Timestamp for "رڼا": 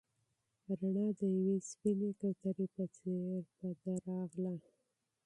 0.79-1.05